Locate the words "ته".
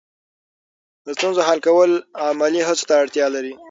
2.89-2.93